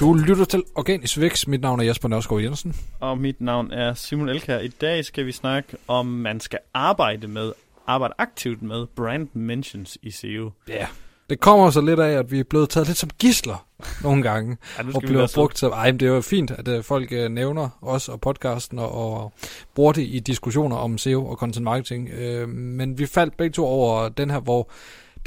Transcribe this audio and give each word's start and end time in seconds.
Du 0.00 0.14
lytter 0.14 0.44
til 0.44 0.62
Organisk 0.74 1.20
Vækst. 1.20 1.48
Mit 1.48 1.60
navn 1.60 1.80
er 1.80 1.84
Jesper 1.84 2.08
Nørsgaard 2.08 2.42
Jensen. 2.42 2.76
Og 3.00 3.18
mit 3.18 3.40
navn 3.40 3.72
er 3.72 3.94
Simon 3.94 4.28
Elkær. 4.28 4.58
I 4.58 4.68
dag 4.68 5.04
skal 5.04 5.26
vi 5.26 5.32
snakke 5.32 5.76
om, 5.88 6.06
man 6.06 6.40
skal 6.40 6.58
arbejde 6.74 7.28
med, 7.28 7.52
arbejde 7.86 8.14
aktivt 8.18 8.62
med 8.62 8.86
brand 8.96 9.28
mentions 9.32 9.98
i 10.02 10.10
SEO. 10.10 10.50
Ja. 10.68 10.86
Det 11.30 11.40
kommer 11.40 11.70
så 11.70 11.80
lidt 11.80 12.00
af, 12.00 12.10
at 12.10 12.30
vi 12.30 12.40
er 12.40 12.44
blevet 12.44 12.70
taget 12.70 12.86
lidt 12.86 12.98
som 12.98 13.10
gisler 13.18 13.66
nogle 14.02 14.22
gange. 14.22 14.56
Ja, 14.78 14.82
og 14.94 15.02
bliver 15.02 15.32
brugt 15.34 15.56
til... 15.56 15.68
Ej, 15.68 15.90
men 15.90 16.00
det 16.00 16.08
er 16.08 16.12
jo 16.12 16.20
fint, 16.20 16.50
at 16.50 16.68
uh, 16.68 16.84
folk 16.84 17.12
uh, 17.12 17.32
nævner 17.32 17.78
os 17.82 18.08
og 18.08 18.20
podcasten 18.20 18.78
og, 18.78 18.92
og 18.92 19.32
bruger 19.74 19.92
det 19.92 20.02
i 20.02 20.18
diskussioner 20.18 20.76
om 20.76 20.98
SEO 20.98 21.26
og 21.26 21.36
content 21.36 21.64
marketing. 21.64 22.10
Uh, 22.12 22.48
men 22.48 22.98
vi 22.98 23.06
faldt 23.06 23.36
begge 23.36 23.52
to 23.52 23.66
over 23.66 24.08
den 24.08 24.30
her, 24.30 24.40
hvor 24.40 24.70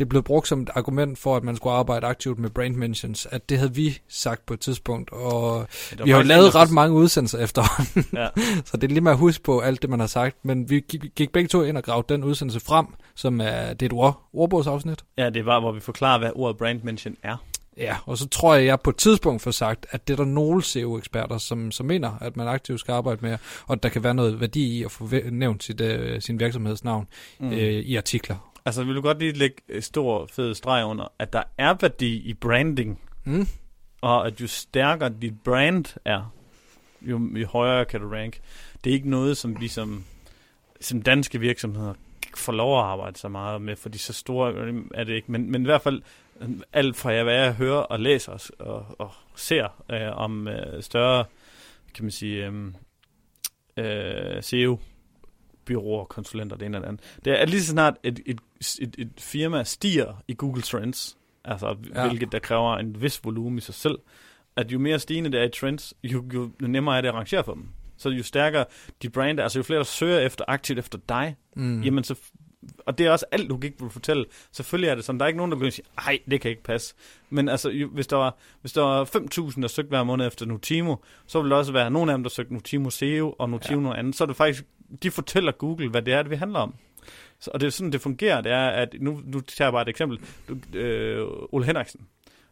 det 0.01 0.09
blev 0.09 0.23
brugt 0.23 0.47
som 0.47 0.61
et 0.61 0.69
argument 0.75 1.19
for, 1.19 1.35
at 1.35 1.43
man 1.43 1.55
skulle 1.55 1.73
arbejde 1.73 2.07
aktivt 2.07 2.39
med 2.39 2.49
brand 2.49 2.75
mentions, 2.75 3.27
at 3.31 3.49
det 3.49 3.57
havde 3.57 3.75
vi 3.75 3.97
sagt 4.07 4.45
på 4.45 4.53
et 4.53 4.59
tidspunkt, 4.59 5.11
og 5.11 5.67
vi 6.03 6.11
har 6.11 6.17
jo 6.17 6.23
lavet 6.23 6.55
ret 6.55 6.71
mange 6.71 6.95
udsendelser 6.95 7.39
efterhånden, 7.39 8.05
Ja. 8.13 8.27
så 8.65 8.77
det 8.77 8.83
er 8.83 8.87
lige 8.87 9.01
med 9.01 9.11
at 9.11 9.17
huske 9.17 9.43
på 9.43 9.59
alt 9.59 9.81
det, 9.81 9.89
man 9.89 9.99
har 9.99 10.07
sagt, 10.07 10.45
men 10.45 10.69
vi 10.69 10.79
gik, 11.15 11.31
begge 11.31 11.47
to 11.47 11.63
ind 11.63 11.77
og 11.77 11.83
gravede 11.83 12.05
den 12.09 12.23
udsendelse 12.23 12.59
frem, 12.59 12.85
som 13.15 13.41
er, 13.41 13.73
det 13.73 13.81
er 13.81 13.85
et 13.85 13.93
ord, 13.93 14.29
ordbogsafsnit. 14.33 14.99
Ja, 15.17 15.29
det 15.29 15.45
var, 15.45 15.59
hvor 15.59 15.71
vi 15.71 15.79
forklarer, 15.79 16.19
hvad 16.19 16.31
ordet 16.35 16.57
brand 16.57 16.81
mention 16.83 17.15
er. 17.23 17.37
Ja, 17.77 17.95
og 18.05 18.17
så 18.17 18.27
tror 18.27 18.55
jeg, 18.55 18.65
jeg 18.65 18.79
på 18.79 18.89
et 18.89 18.95
tidspunkt 18.95 19.41
får 19.41 19.51
sagt, 19.51 19.85
at 19.89 20.07
det 20.07 20.13
er 20.13 20.17
der 20.17 20.31
nogle 20.31 20.63
SEO-eksperter, 20.63 21.37
som, 21.37 21.71
som 21.71 21.85
mener, 21.85 22.11
at 22.21 22.37
man 22.37 22.47
aktivt 22.47 22.79
skal 22.79 22.91
arbejde 22.91 23.19
med, 23.21 23.37
og 23.67 23.73
at 23.73 23.83
der 23.83 23.89
kan 23.89 24.03
være 24.03 24.13
noget 24.13 24.41
værdi 24.41 24.77
i 24.77 24.83
at 24.83 24.91
få 24.91 25.09
nævnt 25.31 25.63
sit, 25.63 25.81
øh, 25.81 26.21
sin 26.21 26.39
virksomhedsnavn 26.39 27.07
mm. 27.39 27.51
øh, 27.51 27.59
i 27.59 27.95
artikler. 27.95 28.50
Altså, 28.65 28.83
vil 28.83 28.95
du 28.95 29.01
godt 29.01 29.19
lige 29.19 29.31
lægge 29.31 29.55
øh, 29.69 29.81
stor, 29.81 30.25
fed 30.25 30.55
streg 30.55 30.85
under, 30.85 31.11
at 31.19 31.33
der 31.33 31.43
er 31.57 31.73
værdi 31.81 32.15
i 32.15 32.33
branding, 32.33 32.99
Mm. 33.23 33.47
og 34.01 34.27
at 34.27 34.41
jo 34.41 34.47
stærkere 34.47 35.13
dit 35.21 35.43
brand 35.43 35.85
er, 36.05 36.33
jo, 37.01 37.29
jo 37.35 37.47
højere 37.47 37.85
kan 37.85 38.01
du 38.01 38.09
rank. 38.09 38.39
Det 38.83 38.89
er 38.89 38.93
ikke 38.93 39.09
noget, 39.09 39.37
som 39.37 39.59
vi 39.61 39.67
som, 39.67 40.03
som 40.81 41.01
danske 41.01 41.39
virksomheder 41.39 41.93
får 42.35 42.53
lov 42.53 42.79
at 42.79 42.85
arbejde 42.85 43.17
så 43.19 43.27
meget 43.29 43.61
med, 43.61 43.75
fordi 43.75 43.97
så 43.97 44.13
store 44.13 44.73
er 44.93 45.03
det 45.03 45.13
ikke. 45.13 45.31
Men, 45.31 45.51
men 45.51 45.61
i 45.61 45.65
hvert 45.65 45.81
fald, 45.81 46.01
øh, 46.41 46.49
alt 46.73 46.95
fra 46.97 47.23
hvad 47.23 47.35
jeg 47.35 47.53
hører 47.53 47.77
og 47.79 47.99
læser 47.99 48.31
og, 48.31 48.65
og, 48.67 48.85
og 48.99 49.11
ser 49.35 49.83
øh, 49.91 50.17
om 50.17 50.47
øh, 50.47 50.83
større, 50.83 51.25
kan 51.93 52.05
man 52.05 52.11
sige, 52.11 52.45
øh, 52.47 52.73
øh, 53.77 54.43
SEO, 54.43 54.79
byråer, 55.65 56.05
konsulenter, 56.05 56.57
det 56.57 56.65
ene 56.65 56.77
eller 56.77 56.87
det 56.91 56.99
andet. 56.99 57.19
Det 57.25 57.33
er 57.33 57.37
at 57.37 57.49
lige 57.49 57.61
så 57.63 57.71
snart 57.71 57.93
et, 58.03 58.19
et, 58.25 58.39
et, 58.81 58.95
et 58.97 59.11
firma 59.17 59.63
stiger 59.63 60.23
i 60.27 60.33
Google 60.37 60.61
Trends, 60.61 61.17
altså 61.45 61.75
ja. 61.95 62.07
Hvilket 62.07 62.31
der 62.31 62.39
kræver 62.39 62.77
en 62.77 63.01
vis 63.01 63.21
volumen 63.23 63.57
i 63.57 63.61
sig 63.61 63.75
selv, 63.75 63.99
at 64.55 64.71
jo 64.71 64.79
mere 64.79 64.99
stigende 64.99 65.31
det 65.31 65.39
er 65.39 65.43
i 65.43 65.49
trends, 65.49 65.93
jo, 66.03 66.23
jo 66.33 66.49
nemmere 66.59 66.97
er 66.97 67.01
det 67.01 67.07
at 67.09 67.15
rangere 67.15 67.43
for 67.43 67.53
dem. 67.53 67.67
Så 67.97 68.09
jo 68.09 68.23
stærkere 68.23 68.65
de 69.01 69.09
brand 69.09 69.39
er, 69.39 69.43
altså 69.43 69.59
jo 69.59 69.63
flere 69.63 69.77
der 69.77 69.83
søger 69.83 70.19
efter, 70.19 70.45
aktivt 70.47 70.79
efter 70.79 70.99
dig, 71.09 71.35
Mm. 71.55 71.81
jamen 71.81 72.03
så, 72.03 72.15
og 72.85 72.97
det 72.97 73.05
er 73.05 73.11
også 73.11 73.25
alt 73.31 73.47
logik, 73.49 73.73
vil 73.81 73.89
fortælle. 73.89 74.25
Selvfølgelig 74.51 74.89
er 74.89 74.95
det 74.95 75.05
sådan, 75.05 75.19
der 75.19 75.25
er 75.25 75.27
ikke 75.27 75.37
nogen, 75.37 75.51
der 75.51 75.55
begynder 75.55 75.67
at 75.67 75.73
sige, 75.73 75.85
ej, 75.97 76.19
det 76.31 76.41
kan 76.41 76.51
ikke 76.51 76.63
passe. 76.63 76.95
Men 77.29 77.49
altså, 77.49 77.69
jo, 77.69 77.87
hvis 77.87 78.07
der 78.07 78.15
var, 78.15 78.37
hvis 78.61 78.73
der 78.73 78.81
var 78.81 79.05
5.000, 79.05 79.61
der 79.61 79.67
søgte 79.67 79.89
hver 79.89 80.03
måned 80.03 80.27
efter 80.27 80.45
Nutimo, 80.45 80.95
så 81.27 81.39
ville 81.41 81.51
der 81.51 81.57
også 81.57 81.71
være 81.71 81.91
nogle 81.91 82.11
af 82.11 82.17
dem, 82.17 82.23
der 82.23 82.29
søgte 82.29 82.53
Nutimo 82.53 82.89
SEO 82.89 83.35
og 83.39 83.49
Nutimo 83.49 83.75
ja. 83.79 83.83
noget 83.83 83.97
andet. 83.97 84.15
Så 84.15 84.23
er 84.23 84.25
det 84.25 84.35
faktisk, 84.35 84.65
de 85.03 85.11
fortæller 85.11 85.51
Google, 85.51 85.89
hvad 85.89 86.01
det 86.01 86.13
er, 86.13 86.21
det 86.21 86.31
vi 86.31 86.35
handler 86.35 86.59
om. 86.59 86.75
Så, 87.39 87.51
og 87.53 87.59
det 87.59 87.67
er 87.67 87.71
sådan, 87.71 87.91
det 87.91 88.01
fungerer. 88.01 88.41
Det 88.41 88.51
er, 88.51 88.67
at 88.67 88.95
nu, 88.99 89.21
nu 89.25 89.39
tager 89.39 89.67
jeg 89.67 89.73
bare 89.73 89.81
et 89.81 89.89
eksempel. 89.89 90.19
Du, 90.49 90.77
øh, 90.77 91.27
Ole 91.51 91.65
Henriksen. 91.65 92.07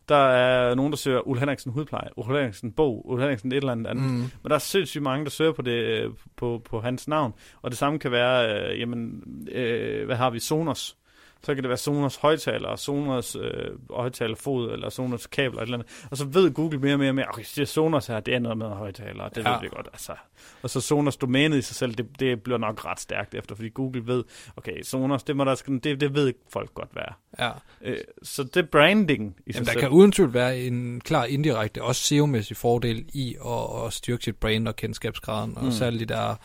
Der 0.09 0.15
er 0.15 0.75
nogen, 0.75 0.91
der 0.91 0.97
søger 0.97 1.27
Ole 1.27 1.39
Henriksen 1.39 1.71
hudpleje, 1.71 2.09
Ole 2.17 2.37
Henriksen 2.37 2.71
bog, 2.71 3.09
Ole 3.09 3.21
Henriksen 3.21 3.51
et 3.51 3.57
eller 3.57 3.71
andet. 3.71 3.95
Mm. 3.95 4.01
Men 4.03 4.29
der 4.49 4.55
er 4.55 4.59
sindssygt 4.59 5.03
mange, 5.03 5.25
der 5.25 5.31
søger 5.31 5.51
på, 5.51 5.61
det, 5.61 5.71
øh, 5.71 6.11
på, 6.37 6.61
på 6.65 6.79
hans 6.81 7.07
navn. 7.07 7.33
Og 7.61 7.71
det 7.71 7.77
samme 7.77 7.99
kan 7.99 8.11
være, 8.11 8.69
øh, 8.71 8.79
jamen, 8.79 9.23
øh, 9.51 10.05
hvad 10.05 10.15
har 10.15 10.29
vi, 10.29 10.39
Sonos. 10.39 10.97
Så 11.43 11.53
kan 11.55 11.63
det 11.63 11.69
være 11.69 11.77
Sonos 11.77 12.15
højtaler, 12.15 12.75
Sonos 12.75 13.35
øh, 13.35 13.51
højtalerfod, 13.89 14.71
eller 14.71 14.89
Sonos 14.89 15.27
kabler, 15.27 15.61
eller 15.61 15.61
et 15.61 15.65
eller 15.65 15.77
andet. 15.77 16.07
Og 16.11 16.17
så 16.17 16.25
ved 16.25 16.51
Google 16.53 16.79
mere 16.79 16.93
og 16.93 16.99
mere, 16.99 17.09
og 17.09 17.15
mere 17.15 17.25
okay, 17.29 17.43
det 17.55 17.61
er 17.61 17.65
Sonos 17.65 18.07
her, 18.07 18.19
det 18.19 18.33
er 18.35 18.39
noget 18.39 18.57
med 18.57 18.67
højtaler, 18.67 19.29
det 19.29 19.43
ja. 19.45 19.51
Ved 19.51 19.61
vi 19.61 19.67
godt. 19.67 19.87
Altså. 19.93 20.13
Og 20.61 20.69
så 20.69 20.81
Sonos 20.81 21.17
domænet 21.17 21.57
i 21.57 21.61
sig 21.61 21.75
selv, 21.75 21.95
det, 21.95 22.19
det 22.19 22.43
bliver 22.43 22.57
nok 22.57 22.85
ret 22.85 22.99
stærkt 22.99 23.35
efter, 23.35 23.55
fordi 23.55 23.69
Google 23.69 24.07
ved, 24.07 24.23
okay, 24.57 24.81
Sonos, 24.83 25.23
det, 25.23 25.35
må 25.35 25.43
der, 25.45 25.55
det, 25.83 26.01
det 26.01 26.15
ved 26.15 26.33
folk 26.53 26.73
godt 26.73 26.89
være. 26.95 27.13
Ja. 27.39 27.51
Øh, 27.81 27.97
så 28.23 28.43
det 28.43 28.69
branding 28.69 29.35
i 29.45 29.51
sig 29.51 29.55
Jamen, 29.55 29.65
der 29.65 29.71
selv. 29.71 29.81
kan 29.81 29.89
uden 29.89 30.11
tvivl 30.11 30.33
være 30.33 30.59
en 30.59 31.01
klar 31.01 31.25
indirekte, 31.25 31.83
også 31.83 32.01
SEO-mæssig 32.03 32.57
fordel 32.57 33.05
i 33.13 33.35
at, 33.45 33.85
at 33.85 33.93
styrke 33.93 34.23
sit 34.23 34.35
brand 34.35 34.67
og 34.67 34.75
kendskabsgraden, 34.75 35.57
og 35.57 35.63
Mm. 35.63 35.71
særligt 35.71 36.09
de 36.09 36.13
der 36.13 36.35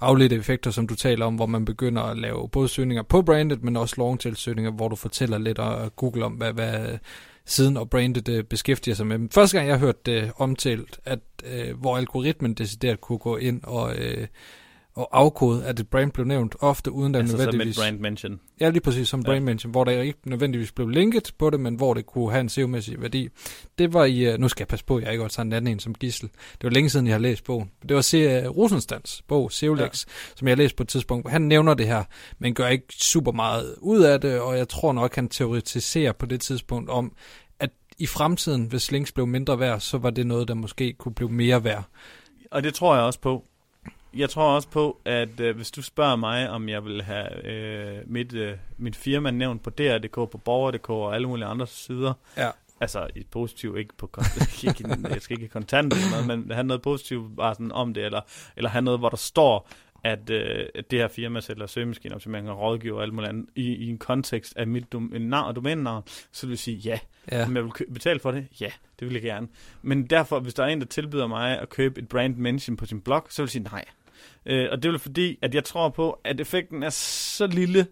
afledte 0.00 0.36
effekter, 0.36 0.70
som 0.70 0.86
du 0.88 0.94
taler 0.94 1.26
om, 1.26 1.34
hvor 1.34 1.46
man 1.46 1.64
begynder 1.64 2.02
at 2.02 2.18
lave 2.18 2.48
både 2.48 2.68
søgninger 2.68 3.02
på 3.02 3.22
brandet, 3.22 3.62
men 3.64 3.76
også 3.76 3.94
Google-søgninger, 4.40 4.70
hvor 4.70 4.88
du 4.88 4.96
fortæller 4.96 5.38
lidt 5.38 5.58
og 5.58 5.96
Google 5.96 6.24
om, 6.24 6.32
hvad, 6.32 6.52
hvad 6.52 6.98
siden 7.44 7.76
og 7.76 7.90
brandet 7.90 8.28
øh, 8.28 8.44
beskæftiger 8.44 8.94
sig 8.94 9.06
med. 9.06 9.28
Første 9.32 9.56
gang 9.56 9.68
jeg 9.68 9.78
hørte 9.78 9.98
det 10.06 10.32
omtalt, 10.36 11.00
at 11.04 11.20
øh, 11.44 11.80
hvor 11.80 11.96
algoritmen 11.96 12.54
decideret 12.54 13.00
kunne 13.00 13.18
gå 13.18 13.36
ind 13.36 13.60
og, 13.64 13.96
øh, 13.96 14.26
og 14.94 15.08
afkode, 15.12 15.64
at 15.64 15.80
et 15.80 15.88
brand 15.88 16.12
blev 16.12 16.26
nævnt, 16.26 16.56
ofte 16.60 16.92
uden 16.92 17.14
der 17.14 17.20
altså, 17.20 17.36
som 17.36 17.40
et 17.40 17.46
nødvendigvis... 17.46 17.78
brand 17.78 17.98
mention. 17.98 18.40
Ja, 18.60 18.68
lige 18.68 18.80
præcis 18.80 19.08
som 19.08 19.20
Ja. 19.20 19.24
brand 19.24 19.44
mention, 19.44 19.70
hvor 19.70 19.84
der 19.84 20.00
ikke 20.00 20.18
nødvendigvis 20.24 20.72
blev 20.72 20.88
linket 20.88 21.32
på 21.38 21.50
det, 21.50 21.60
men 21.60 21.74
hvor 21.74 21.94
det 21.94 22.06
kunne 22.06 22.30
have 22.30 22.40
en 22.40 22.48
SEO-mæssig 22.48 23.02
værdi. 23.02 23.28
Det 23.78 23.92
var 23.92 24.04
i, 24.04 24.34
uh, 24.34 24.40
nu 24.40 24.48
skal 24.48 24.62
jeg 24.62 24.68
passe 24.68 24.84
på, 24.84 25.00
jeg 25.00 25.12
ikke 25.12 25.24
også 25.24 25.36
tager 25.36 25.44
en 25.44 25.52
anden 25.52 25.72
en 25.72 25.78
som 25.80 25.94
gissel. 25.94 26.28
Det 26.28 26.64
var 26.64 26.70
længe 26.70 26.90
siden, 26.90 27.06
jeg 27.06 27.14
har 27.14 27.20
læst 27.20 27.44
bogen. 27.44 27.70
Det 27.88 27.96
var 27.96 28.02
C. 28.02 28.42
Uh, 28.44 28.56
Rosenstands 28.56 29.22
bog, 29.28 29.52
SEOlex, 29.52 30.06
ja. 30.06 30.12
som 30.36 30.48
jeg 30.48 30.52
har 30.52 30.56
læst 30.56 30.76
på 30.76 30.82
et 30.82 30.88
tidspunkt. 30.88 31.30
Han 31.30 31.42
nævner 31.42 31.74
det 31.74 31.86
her, 31.86 32.04
men 32.38 32.54
gør 32.54 32.68
ikke 32.68 32.86
super 32.90 33.32
meget 33.32 33.74
ud 33.78 34.00
af 34.00 34.20
det, 34.20 34.40
og 34.40 34.58
jeg 34.58 34.68
tror 34.68 34.92
nok, 34.92 35.14
han 35.14 35.28
teoretiserer 35.28 36.12
på 36.12 36.26
det 36.26 36.40
tidspunkt 36.40 36.90
om, 36.90 37.12
at 37.60 37.70
i 37.98 38.06
fremtiden, 38.06 38.64
hvis 38.64 38.92
links 38.92 39.12
blev 39.12 39.26
mindre 39.26 39.60
værd, 39.60 39.80
så 39.80 39.98
var 39.98 40.10
det 40.10 40.26
noget, 40.26 40.48
der 40.48 40.54
måske 40.54 40.92
kunne 40.92 41.14
blive 41.14 41.30
mere 41.30 41.64
værd. 41.64 41.84
Og 42.50 42.62
det 42.62 42.74
tror 42.74 42.94
jeg 42.94 43.04
også 43.04 43.20
på. 43.20 43.44
Jeg 44.14 44.30
tror 44.30 44.54
også 44.54 44.68
på, 44.68 45.00
at 45.04 45.40
øh, 45.40 45.56
hvis 45.56 45.70
du 45.70 45.82
spørger 45.82 46.16
mig, 46.16 46.50
om 46.50 46.68
jeg 46.68 46.84
vil 46.84 47.02
have 47.02 47.46
øh, 47.46 47.98
mit, 48.06 48.32
øh, 48.34 48.54
mit 48.78 48.96
firma 48.96 49.30
nævnt 49.30 49.62
på 49.62 49.70
DR.dk, 49.70 50.14
på 50.14 50.40
Borger.dk 50.44 50.90
og 50.90 51.14
alle 51.14 51.28
mulige 51.28 51.46
andre 51.46 51.66
sider, 51.66 52.12
Ja. 52.36 52.50
altså 52.80 53.06
i 53.16 53.22
positivt, 53.30 53.78
ikke 53.78 53.94
på 53.96 54.10
ikke, 54.68 54.84
jeg 55.10 55.22
skal 55.22 55.36
ikke 55.36 55.48
kontant 55.48 55.92
eller 55.92 56.10
noget, 56.10 56.26
men 56.26 56.50
have 56.52 56.64
noget 56.66 56.82
positivt 56.82 57.36
bare 57.36 57.54
sådan 57.54 57.72
om 57.72 57.94
det, 57.94 58.04
eller, 58.04 58.20
eller 58.56 58.70
have 58.70 58.82
noget, 58.82 59.00
hvor 59.00 59.08
der 59.08 59.16
står, 59.16 59.68
at, 60.04 60.30
øh, 60.30 60.66
at 60.74 60.90
det 60.90 60.98
her 60.98 61.08
firma 61.08 61.40
sælger 61.40 61.66
søgemaskineoptimering 61.66 62.50
og 62.50 62.58
rådgiver 62.58 62.96
og 62.96 63.02
alt 63.02 63.12
muligt 63.14 63.28
andet, 63.28 63.46
i, 63.54 63.74
i 63.74 63.88
en 63.88 63.98
kontekst 63.98 64.56
af 64.56 64.66
mit 64.66 64.92
dom- 64.94 65.12
navn 65.20 65.48
og 65.48 65.56
domænenavn, 65.56 66.02
så 66.32 66.46
vil 66.46 66.52
jeg 66.52 66.58
sige 66.58 66.76
ja. 66.76 66.98
Ja. 67.32 67.44
Om 67.44 67.56
jeg 67.56 67.64
vil 67.64 67.72
kø- 67.72 67.92
betale 67.92 68.20
for 68.20 68.30
det? 68.30 68.46
Ja, 68.60 68.70
det 69.00 69.06
vil 69.06 69.12
jeg 69.12 69.22
gerne. 69.22 69.48
Men 69.82 70.06
derfor, 70.06 70.40
hvis 70.40 70.54
der 70.54 70.62
er 70.64 70.68
en, 70.68 70.80
der 70.80 70.86
tilbyder 70.86 71.26
mig 71.26 71.58
at 71.60 71.68
købe 71.68 72.00
et 72.00 72.08
brand 72.08 72.36
mention 72.36 72.76
på 72.76 72.86
sin 72.86 73.00
blog, 73.00 73.26
så 73.30 73.42
vil 73.42 73.46
jeg 73.46 73.50
sige 73.50 73.62
nej. 73.62 73.84
Øh, 74.46 74.68
og 74.72 74.82
det 74.82 74.84
er 74.88 74.90
vel 74.92 74.98
fordi, 74.98 75.38
at 75.42 75.54
jeg 75.54 75.64
tror 75.64 75.88
på, 75.88 76.20
at 76.24 76.40
effekten 76.40 76.82
er 76.82 76.90
så 76.90 77.46
lille, 77.46 77.86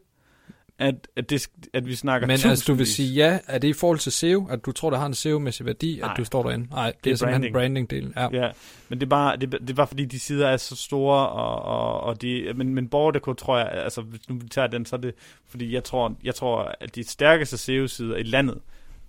at, 0.78 1.08
at, 1.16 1.30
det, 1.30 1.48
at 1.72 1.86
vi 1.86 1.94
snakker 1.94 2.26
Men 2.26 2.38
altså, 2.44 2.64
du 2.66 2.74
vil 2.74 2.86
sige 2.86 3.14
ja, 3.14 3.38
er 3.46 3.58
det 3.58 3.68
i 3.68 3.72
forhold 3.72 3.98
til 3.98 4.12
SEO, 4.12 4.46
at 4.50 4.66
du 4.66 4.72
tror, 4.72 4.90
der 4.90 4.98
har 4.98 5.06
en 5.06 5.14
SEO-mæssig 5.14 5.66
værdi, 5.66 5.98
Nej. 6.00 6.10
at 6.10 6.16
du 6.16 6.24
står 6.24 6.42
derinde? 6.42 6.68
Nej, 6.70 6.86
det, 6.86 7.04
det 7.04 7.10
er 7.10 7.14
er 7.14 7.16
simpelthen 7.16 7.52
branding. 7.52 7.88
branding-delen. 7.92 8.12
Ja. 8.16 8.44
Ja, 8.44 8.50
men 8.88 9.00
det 9.00 9.06
er 9.06 9.10
bare, 9.10 9.36
det, 9.36 9.52
det 9.52 9.70
er 9.70 9.74
bare 9.74 9.86
fordi, 9.86 10.04
de 10.04 10.18
sider 10.18 10.48
er 10.48 10.56
så 10.56 10.76
store, 10.76 11.28
og, 11.28 11.62
og, 11.62 12.00
og 12.00 12.22
de, 12.22 12.52
men, 12.54 12.74
men 12.74 12.88
Borger.dk 12.88 13.38
tror 13.38 13.58
jeg, 13.58 13.70
altså 13.72 14.00
hvis 14.00 14.28
nu 14.28 14.34
vi 14.34 14.48
tager 14.48 14.68
den, 14.68 14.86
så 14.86 14.96
er 14.96 15.00
det, 15.00 15.14
fordi 15.48 15.74
jeg 15.74 15.84
tror, 15.84 16.16
jeg 16.24 16.34
tror 16.34 16.74
at 16.80 16.94
de 16.94 17.08
stærkeste 17.08 17.58
SEO-sider 17.58 18.16
i 18.16 18.22
landet, 18.22 18.58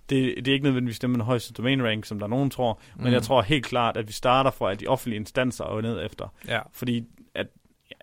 det, 0.10 0.36
det 0.38 0.48
er 0.48 0.54
ikke 0.54 0.64
nødvendigvis 0.66 1.00
dem 1.00 1.10
med 1.10 1.18
den 1.18 1.26
højeste 1.26 1.54
domain 1.54 1.84
rank, 1.84 2.06
som 2.06 2.20
der 2.20 2.26
er 2.26 2.30
nogen 2.30 2.50
tror, 2.50 2.80
men 2.96 3.06
Mm. 3.08 3.14
jeg 3.14 3.24
tror 3.24 3.42
helt 3.42 3.66
klart, 3.66 3.98
at 3.98 4.08
vi 4.08 4.14
starter 4.14 4.52
fra 4.52 4.72
at 4.72 4.80
de 4.80 4.88
offentlige 4.88 5.20
instanser 5.20 5.64
og 5.64 5.82
ned 5.82 6.06
efter. 6.06 6.34
ja. 6.48 6.60
Fordi 6.74 7.04
at, 7.36 7.48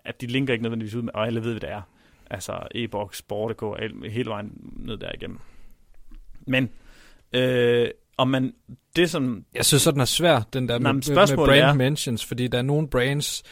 at 0.05 0.21
de 0.21 0.27
linker 0.27 0.53
ikke 0.53 0.63
nødvendigvis 0.63 0.95
ud 0.95 1.01
med, 1.01 1.13
og 1.13 1.25
alle 1.27 1.43
ved, 1.43 1.51
hvad 1.51 1.61
det 1.61 1.69
er. 1.71 1.81
Altså 2.29 2.59
e-boks, 2.75 3.21
Borger.dk, 3.21 3.81
alt- 3.81 4.11
hele 4.11 4.29
vejen 4.29 4.51
ned 4.75 4.97
der 4.97 5.11
igennem. 5.13 5.39
Men, 6.47 6.69
øh, 7.33 7.87
om 8.17 8.27
man, 8.27 8.53
det 8.95 9.09
som, 9.09 9.45
Jeg 9.53 9.65
synes, 9.65 9.81
så 9.81 9.91
den 9.91 9.99
er 10.01 10.05
svær, 10.05 10.41
den 10.53 10.69
der 10.69 10.79
Nej, 10.79 10.91
med, 10.91 11.01
med 11.07 11.35
brand 11.45 11.59
er- 11.59 11.73
mentions, 11.73 12.25
fordi 12.25 12.47
der 12.47 12.57
er 12.57 12.61
nogle 12.61 12.87
brands, 12.87 13.43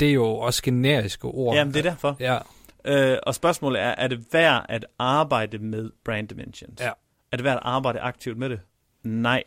det 0.00 0.08
er 0.08 0.12
jo 0.12 0.24
også 0.26 0.62
generiske 0.62 1.24
ord. 1.24 1.54
jamen 1.54 1.74
det 1.74 1.86
er 1.86 1.90
derfor. 1.90 2.16
Ja, 2.20 2.38
Øh, 2.84 3.18
og 3.22 3.34
spørgsmålet 3.34 3.80
er, 3.82 3.94
er 3.98 4.08
det 4.08 4.24
værd 4.32 4.66
at 4.68 4.86
arbejde 4.98 5.58
med 5.58 5.90
brand 6.04 6.28
dimensions? 6.28 6.80
Ja. 6.80 6.90
At 7.32 7.46
arbejde 7.62 8.00
aktivt 8.00 8.38
med 8.38 8.50
det? 8.50 8.60
Nej. 9.02 9.42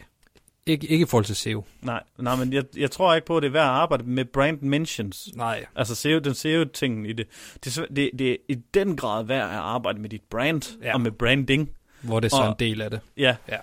ikke, 0.65 0.87
ikke 0.87 1.03
i 1.03 1.05
forhold 1.05 1.25
til 1.25 1.35
SEO. 1.35 1.63
Nej, 1.81 2.03
nej 2.17 2.35
men 2.35 2.53
jeg, 2.53 2.63
jeg 2.77 2.91
tror 2.91 3.15
ikke 3.15 3.27
på, 3.27 3.37
at 3.37 3.43
det 3.43 3.47
er 3.47 3.51
værd 3.51 3.63
at 3.63 3.69
arbejde 3.69 4.03
med 4.03 4.25
brand 4.25 4.61
mentions. 4.61 5.29
Nej. 5.35 5.65
Altså 5.75 5.95
SEO, 5.95 6.19
den 6.19 6.33
SEO-tingen 6.33 7.05
i 7.05 7.13
det. 7.13 7.27
Det, 7.63 7.77
er 7.77 7.85
det. 7.95 8.09
det 8.19 8.31
er 8.31 8.35
i 8.49 8.53
den 8.73 8.97
grad 8.97 9.23
værd 9.25 9.49
at 9.49 9.55
arbejde 9.55 9.99
med 9.99 10.09
dit 10.09 10.21
brand 10.29 10.77
Ja. 10.83 10.93
og 10.93 11.01
med 11.01 11.11
branding. 11.11 11.69
Hvor 12.01 12.19
det 12.19 12.31
er 12.31 12.35
så 12.35 12.41
Og- 12.41 12.47
en 12.49 12.55
del 12.59 12.81
af 12.81 12.89
det. 12.89 12.99
Ja. 13.17 13.35
Ja. 13.49 13.57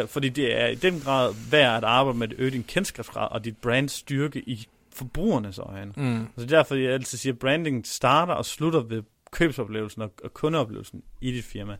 Øh, 0.00 0.08
fordi 0.08 0.28
det 0.28 0.60
er 0.60 0.66
i 0.66 0.74
den 0.74 1.00
grad 1.00 1.34
værd 1.50 1.76
at 1.76 1.84
arbejde 1.84 2.18
med 2.18 2.28
at 2.28 2.34
øge 2.38 2.50
din 2.50 2.62
kendskabsgrad 2.64 3.28
og 3.30 3.44
dit 3.44 3.56
brands 3.56 3.92
styrke 3.92 4.38
i 4.48 4.66
forbrugernes 4.94 5.58
øjne. 5.58 5.92
Mm. 5.96 6.28
Så 6.36 6.42
er 6.44 6.46
derfor, 6.48 6.74
jeg 6.74 6.92
altid 6.92 7.18
siger, 7.18 7.32
at 7.32 7.38
branding 7.38 7.86
starter 7.86 8.32
og 8.34 8.44
slutter 8.44 8.80
ved 8.80 9.02
købsoplevelsen 9.30 10.02
og, 10.02 10.12
og 10.24 10.34
kundeoplevelsen 10.34 11.02
i 11.20 11.32
dit 11.32 11.44
firma. 11.44 11.76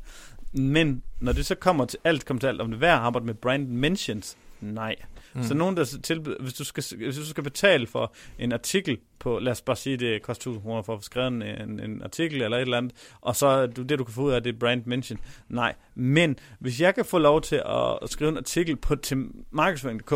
Men 0.56 1.02
når 1.20 1.32
det 1.32 1.46
så 1.46 1.54
kommer 1.54 1.84
til 1.84 1.98
alt, 2.04 2.24
kommer 2.24 2.40
til 2.40 2.46
alt, 2.46 2.60
om 2.60 2.70
det 2.70 2.80
værd 2.80 2.94
at 2.94 3.00
arbejde 3.00 3.26
med 3.26 3.34
brand 3.34 3.68
mentions, 3.68 4.36
nej. 4.60 4.96
Mm. 5.34 5.42
Så 5.42 5.54
nogen, 5.54 5.76
der 5.76 5.84
tilbyder, 6.02 6.36
hvis 6.40 6.54
du, 6.54 6.64
skal, 6.64 6.84
hvis 6.96 7.16
du 7.16 7.26
skal 7.26 7.44
betale 7.44 7.86
for 7.86 8.14
en 8.38 8.52
artikel 8.52 8.98
på, 9.18 9.38
lad 9.38 9.52
os 9.52 9.60
bare 9.60 9.76
sige, 9.76 9.96
det 9.96 10.22
koster 10.22 10.50
1000 10.50 10.62
kroner 10.62 10.82
for 10.82 10.92
at 10.92 10.98
få 10.98 11.02
skrevet 11.02 11.28
en, 11.28 11.42
en, 11.42 11.80
en 11.80 12.02
artikel 12.02 12.42
eller 12.42 12.56
et 12.56 12.60
eller 12.60 12.76
andet, 12.76 12.92
og 13.20 13.36
så 13.36 13.66
du, 13.66 13.82
det, 13.82 13.98
du 13.98 14.04
kan 14.04 14.14
få 14.14 14.22
ud 14.22 14.32
af, 14.32 14.42
det 14.42 14.54
er 14.54 14.58
brand 14.58 14.82
mention. 14.86 15.18
Nej, 15.48 15.74
men 15.94 16.36
hvis 16.58 16.80
jeg 16.80 16.94
kan 16.94 17.04
få 17.04 17.18
lov 17.18 17.40
til 17.42 17.56
at, 17.56 17.98
at 18.02 18.10
skrive 18.10 18.30
en 18.30 18.36
artikel 18.36 18.76
på 18.76 18.96
til 18.96 19.26
markedsføring.dk, 19.50 20.10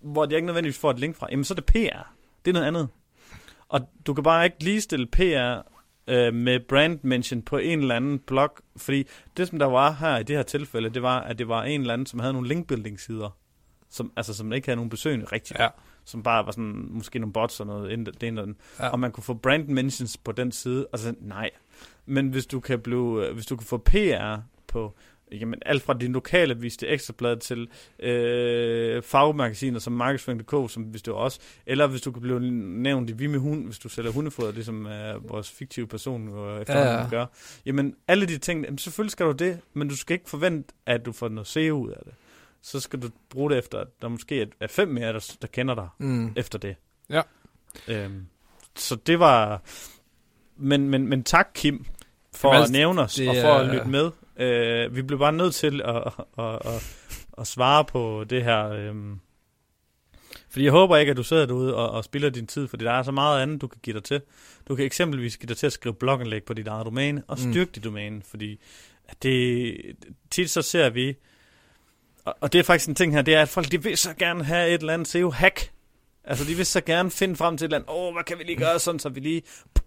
hvor 0.00 0.24
jeg 0.24 0.32
ikke 0.32 0.46
nødvendigvis 0.46 0.78
får 0.78 0.90
et 0.90 0.98
link 0.98 1.16
fra, 1.16 1.28
jamen 1.30 1.44
så 1.44 1.54
er 1.54 1.56
det 1.56 1.66
PR. 1.66 2.14
Det 2.44 2.50
er 2.50 2.52
noget 2.52 2.66
andet. 2.66 2.88
Og 3.68 3.80
du 4.06 4.14
kan 4.14 4.24
bare 4.24 4.44
ikke 4.44 4.64
ligestille 4.64 5.06
PR 5.06 5.75
øh, 6.08 6.34
med 6.34 6.60
brand 6.60 6.98
mention 7.02 7.42
på 7.42 7.56
en 7.56 7.78
eller 7.78 7.94
anden 7.94 8.18
blog, 8.18 8.56
fordi 8.76 9.06
det, 9.36 9.48
som 9.48 9.58
der 9.58 9.66
var 9.66 9.92
her 9.92 10.18
i 10.18 10.22
det 10.22 10.36
her 10.36 10.42
tilfælde, 10.42 10.90
det 10.90 11.02
var, 11.02 11.20
at 11.20 11.38
det 11.38 11.48
var 11.48 11.62
en 11.62 11.80
eller 11.80 11.92
anden, 11.92 12.06
som 12.06 12.20
havde 12.20 12.32
nogle 12.32 12.48
linkbuilding 12.48 13.00
sider 13.00 13.30
som, 13.90 14.12
altså, 14.16 14.34
som 14.34 14.52
ikke 14.52 14.66
havde 14.66 14.76
nogen 14.76 14.90
besøgende 14.90 15.26
rigtigt. 15.32 15.60
Ja. 15.60 15.68
Som 16.04 16.22
bare 16.22 16.46
var 16.46 16.52
sådan, 16.52 16.88
måske 16.90 17.18
nogle 17.18 17.32
bots 17.32 17.60
og 17.60 17.66
noget, 17.66 18.06
det 18.20 18.22
ene 18.22 18.54
Ja. 18.80 18.88
Og 18.88 19.00
man 19.00 19.12
kunne 19.12 19.24
få 19.24 19.34
brand 19.34 19.68
mentions 19.68 20.16
på 20.16 20.32
den 20.32 20.52
side. 20.52 20.86
Altså, 20.92 21.14
nej. 21.20 21.50
Men 22.06 22.28
hvis 22.28 22.46
du 22.46 22.60
kan 22.60 22.80
blive, 22.80 23.26
øh, 23.26 23.34
hvis 23.34 23.46
du 23.46 23.56
kan 23.56 23.66
få 23.66 23.78
PR 23.78 24.36
på, 24.66 24.94
jamen 25.32 25.58
alt 25.66 25.82
fra 25.82 25.94
din 25.94 26.12
lokale 26.12 26.58
vis 26.58 26.76
til 26.76 26.92
ekstrablad 26.92 27.36
til 27.36 27.68
øh, 27.98 29.02
fagmagasiner 29.02 29.78
som 29.78 29.92
markedsføring.dk, 29.92 30.70
som 30.72 30.82
hvis 30.82 31.02
du 31.02 31.12
også, 31.12 31.40
eller 31.66 31.86
hvis 31.86 32.00
du 32.02 32.12
kan 32.12 32.22
blive 32.22 32.40
nævnt 32.60 33.10
i 33.10 33.12
Vi 33.12 33.26
med 33.26 33.38
hund, 33.38 33.64
hvis 33.64 33.78
du 33.78 33.88
sælger 33.88 34.10
hundefoder, 34.10 34.52
ligesom 34.52 34.86
øh, 34.86 35.30
vores 35.30 35.50
fiktive 35.50 35.86
person 35.86 36.28
øh, 36.28 36.60
efterhånden 36.60 36.92
Ja, 36.94 37.02
ja. 37.02 37.08
gør. 37.10 37.26
Jamen 37.66 37.94
alle 38.08 38.26
de 38.26 38.38
ting, 38.38 38.64
jamen, 38.64 38.78
selvfølgelig 38.78 39.10
skal 39.12 39.26
du 39.26 39.32
det, 39.32 39.60
men 39.74 39.88
du 39.88 39.96
skal 39.96 40.14
ikke 40.14 40.30
forvente, 40.30 40.74
at 40.86 41.06
du 41.06 41.12
får 41.12 41.28
noget 41.28 41.46
SEO 41.46 41.76
ud 41.78 41.90
af 41.90 42.00
det. 42.04 42.12
Så 42.62 42.80
skal 42.80 43.02
du 43.02 43.08
bruge 43.30 43.50
det 43.50 43.58
efter, 43.58 43.78
at 43.78 43.86
der 44.02 44.08
måske 44.08 44.46
er- 44.60 44.66
fem 44.66 44.88
mere, 44.88 45.12
der, 45.12 45.36
der 45.42 45.48
kender 45.48 45.74
dig 45.74 45.88
Mm. 45.98 46.32
efter 46.36 46.58
det. 46.58 46.76
Ja. 47.10 47.22
Øhm, 47.88 48.26
så 48.76 48.96
det 48.96 49.18
var... 49.18 49.62
Men, 50.56 50.88
men, 50.90 51.08
men 51.08 51.22
tak, 51.24 51.48
Kim, 51.54 51.84
for 52.34 52.52
Jamen, 52.52 52.64
at 52.64 52.70
nævne 52.70 53.02
os 53.02 53.18
og 53.20 53.34
for 53.42 53.52
at 53.52 53.66
lytte 53.74 53.88
med. 53.88 54.10
Øh, 54.38 54.96
vi 54.96 55.02
blev 55.02 55.18
bare 55.18 55.32
nødt 55.32 55.54
til 55.54 55.82
at, 55.84 55.96
at, 55.96 56.12
at, 56.38 56.66
at, 56.66 56.96
at 57.38 57.46
svare 57.46 57.84
på 57.84 58.24
det 58.30 58.44
her. 58.44 58.68
Øhm. 58.70 59.20
Fordi 60.50 60.64
jeg 60.64 60.72
håber 60.72 60.96
ikke, 60.96 61.10
at 61.10 61.16
du 61.16 61.22
sidder 61.22 61.46
derude 61.46 61.74
og, 61.76 61.90
og 61.90 62.04
spilder 62.04 62.30
din 62.30 62.46
tid, 62.46 62.68
fordi 62.68 62.84
der 62.84 62.92
er 62.92 63.02
så 63.02 63.10
meget 63.12 63.42
andet, 63.42 63.60
du 63.60 63.66
kan 63.66 63.80
give 63.82 63.94
dig 63.94 64.04
til. 64.04 64.20
Du 64.68 64.74
kan 64.76 64.84
eksempelvis 64.84 65.36
give 65.36 65.48
dig 65.48 65.56
til 65.56 65.66
at 65.66 65.72
skrive 65.72 65.94
blogindlæg 65.94 66.44
på 66.44 66.54
dit 66.54 66.68
eget 66.68 66.86
domæne 66.86 67.22
og 67.28 67.38
Mm. 67.44 67.52
styrke 67.52 67.70
dit 67.74 67.84
domæne, 67.84 68.22
fordi 68.22 68.60
det, 69.22 69.76
tit 70.30 70.50
så 70.50 70.62
ser 70.62 70.90
vi, 70.90 71.14
og, 72.24 72.34
og 72.40 72.52
det 72.52 72.58
er 72.58 72.62
faktisk 72.62 72.88
en 72.88 72.94
ting 72.94 73.12
her, 73.12 73.22
det 73.22 73.34
er, 73.34 73.42
at 73.42 73.48
folk 73.48 73.70
de 73.72 73.82
vil 73.82 73.96
så 73.96 74.14
gerne 74.14 74.44
have 74.44 74.68
et 74.68 74.80
eller 74.80 74.94
andet 74.94 75.08
SEO-hack. 75.08 75.70
Altså, 76.26 76.44
de 76.44 76.54
vil 76.54 76.66
så 76.66 76.80
gerne 76.80 77.10
finde 77.10 77.36
frem 77.36 77.56
til 77.56 77.64
et 77.64 77.68
eller 77.68 77.78
andet, 77.78 78.08
åh, 78.08 78.12
hvad 78.14 78.24
kan 78.24 78.38
vi 78.38 78.44
lige 78.44 78.56
gøre, 78.56 78.78
sådan 78.78 78.98
så 78.98 79.08
vi 79.08 79.20
lige 79.20 79.42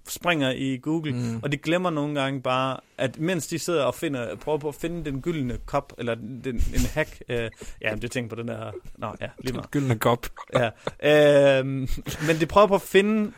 springer 0.08 0.52
i 0.52 0.78
Google. 0.78 1.14
Mm. 1.14 1.40
Og 1.44 1.52
de 1.52 1.58
glemmer 1.58 1.90
nogle 1.90 2.22
gange 2.22 2.42
bare, 2.42 2.78
at 2.98 3.20
mens 3.20 3.48
de 3.48 3.60
sidder 3.60 3.84
og 3.84 3.96
finder, 3.96 4.36
prøver 4.36 4.58
på 4.58 4.68
at 4.68 4.76
finde 4.76 5.06
den 5.06 5.22
gyldne 5.22 5.58
kop, 5.66 5.94
eller 5.98 6.16
den, 6.16 6.56
en 6.56 6.86
hack, 6.94 7.22
øh, 7.30 7.50
ja, 7.82 7.96
det 7.96 8.12
tænker 8.12 8.36
på 8.36 8.42
den 8.42 8.48
der, 8.48 8.72
nå 8.98 9.16
ja, 9.22 9.28
lige 9.40 9.54
meget. 9.54 9.72
Gyldne 9.72 10.00
kop. 10.00 10.26
Ja. 10.54 10.70
Øhm, 11.60 11.88
men 12.28 12.40
de 12.40 12.46
prøver 12.46 12.68
på 12.68 12.76
at 12.76 12.82
finde 12.82 13.32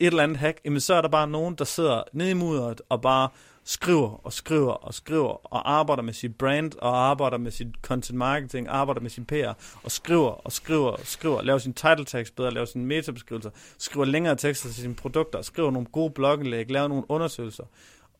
et 0.00 0.06
eller 0.06 0.22
andet 0.22 0.38
hack, 0.38 0.58
jamen 0.64 0.80
så 0.80 0.94
er 0.94 1.00
der 1.00 1.08
bare 1.08 1.28
nogen, 1.28 1.54
der 1.54 1.64
sidder 1.64 2.02
nede 2.12 2.30
i 2.30 2.34
mudderet 2.34 2.80
og 2.88 3.02
bare 3.02 3.28
skriver 3.64 4.20
og 4.26 4.32
skriver 4.32 4.72
og 4.72 4.94
skriver 4.94 5.46
og 5.54 5.72
arbejder 5.72 6.02
med 6.02 6.12
sit 6.12 6.36
brand 6.36 6.72
og 6.78 6.98
arbejder 7.10 7.38
med 7.38 7.50
sit 7.50 7.68
content 7.82 8.18
marketing, 8.18 8.68
arbejder 8.68 9.00
med 9.00 9.10
sin 9.10 9.24
PR 9.24 9.52
og 9.82 9.90
skriver 9.90 10.30
og 10.30 10.52
skriver 10.52 10.90
og 10.90 11.00
skriver, 11.04 11.42
laver 11.42 11.58
sin 11.58 11.72
title 11.74 12.04
text 12.04 12.36
bedre, 12.36 12.50
laver 12.50 12.64
sin 12.66 12.86
metabeskrivelser, 12.86 13.50
skriver 13.78 14.04
længere 14.06 14.36
tekster 14.36 14.68
til 14.68 14.82
sine 14.82 14.94
produkter, 14.94 15.42
skriver 15.42 15.70
nogle 15.70 15.86
gode 15.92 16.10
blogindlæg, 16.10 16.70
laver 16.70 16.88
nogle 16.88 17.04
undersøgelser. 17.08 17.64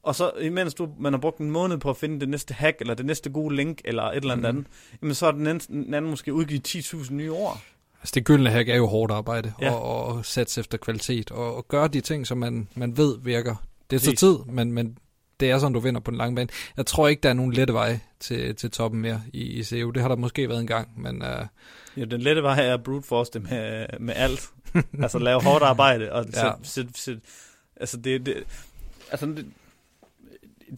Og 0.02 0.14
så 0.14 0.30
imens 0.40 0.74
du, 0.74 0.88
man 0.98 1.12
har 1.12 1.20
brugt 1.20 1.38
en 1.38 1.50
måned 1.50 1.78
på 1.78 1.90
at 1.90 1.96
finde 1.96 2.20
det 2.20 2.28
næste 2.28 2.54
hack, 2.54 2.80
eller 2.80 2.94
det 2.94 3.06
næste 3.06 3.30
gode 3.30 3.56
link, 3.56 3.80
eller 3.84 4.02
et 4.02 4.16
eller 4.16 4.32
andet 4.32 4.46
andet, 4.46 4.66
jamen 5.02 5.14
så 5.14 5.26
er 5.26 5.30
den 5.32 5.46
anden, 5.46 5.84
den 5.84 5.94
anden 5.94 6.10
måske 6.10 6.34
udgivet 6.34 6.68
10.000 6.76 7.12
nye 7.12 7.32
ord. 7.32 7.60
Altså 8.00 8.12
det 8.14 8.24
gyldne 8.24 8.50
hack 8.50 8.68
er 8.68 8.76
jo 8.76 8.86
hårdt 8.86 9.12
arbejde, 9.12 9.52
Ja. 9.60 9.72
og, 9.74 10.06
og 10.06 10.24
sætte 10.24 10.60
efter 10.60 10.78
kvalitet, 10.78 11.30
og, 11.30 11.56
og 11.56 11.68
gøre 11.68 11.88
de 11.88 12.00
ting, 12.00 12.26
som 12.26 12.38
man, 12.38 12.68
man 12.74 12.96
ved 12.96 13.18
virker. 13.22 13.54
Det 13.90 13.96
er 13.96 14.00
så 14.00 14.16
tid, 14.16 14.36
men, 14.46 14.72
men 14.72 14.98
det 15.40 15.50
er 15.50 15.58
sådan, 15.58 15.72
du 15.72 15.80
vinder 15.80 16.00
på 16.00 16.10
den 16.10 16.18
lange 16.18 16.36
bane. 16.36 16.48
Jeg 16.76 16.86
tror 16.86 17.08
ikke, 17.08 17.20
der 17.20 17.28
er 17.28 17.32
nogen 17.34 17.52
lette 17.52 17.74
vej 17.74 17.98
til, 18.20 18.54
til 18.56 18.70
toppen 18.70 19.00
mere 19.00 19.22
i, 19.32 19.42
i 19.42 19.62
SEO. 19.62 19.90
Det 19.90 20.02
har 20.02 20.08
der 20.08 20.16
måske 20.16 20.48
været 20.48 20.60
en 20.60 20.66
gang, 20.66 20.88
men 21.00 21.22
uh, 21.22 21.28
Ja, 21.96 22.04
den 22.04 22.20
lette 22.20 22.42
vej 22.42 22.66
er 22.66 22.74
at 22.74 22.82
brute 22.82 23.06
force 23.06 23.30
det 23.32 23.42
med, 23.42 23.86
med 24.00 24.14
alt. 24.16 24.48
altså 25.02 25.18
lave 25.18 25.42
hårdt 25.42 25.64
arbejde. 25.64 26.12
Og 26.12 26.24
Ja. 26.24 26.30
sæt, 26.32 26.54
sæt, 26.62 26.86
sæt, 26.94 27.18
altså 27.76 27.96
det, 27.96 28.26
det, 28.26 28.44
altså 29.10 29.26
det, 29.26 29.46